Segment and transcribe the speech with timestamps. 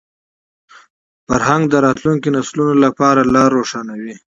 [1.27, 4.15] فرهنګ د راتلونکو نسلونو لپاره لاره روښانوي.